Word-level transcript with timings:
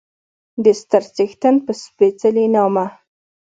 د 0.63 0.65
ستر 0.81 1.03
څښتن 1.15 1.55
په 1.65 1.71
سپېڅلي 1.83 2.45
نامه 2.55 2.85